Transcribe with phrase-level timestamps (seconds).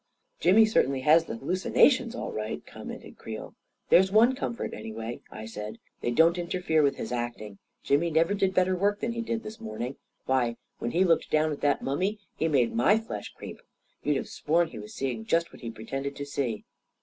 [0.39, 3.53] "Jimmy certainly has the hallucinations, all right I" commented Creel.
[3.89, 7.59] "There's one comfort, anyway," I said; "they don't interfere with his acting.
[7.83, 9.97] Jimmy never did better work than he did this morning.
[10.25, 13.61] Why, when he looked down at that mummy, he made my flesh creep.
[14.01, 16.65] You'd have sworn he was seeing just what he pretended to see."